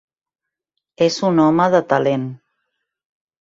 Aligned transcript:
És 1.07 1.17
un 1.29 1.41
home 1.43 1.67
de 1.77 1.83
talent. 1.93 2.25